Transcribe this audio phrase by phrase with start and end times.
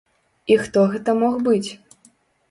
[0.53, 1.69] І хто гэта мог быць?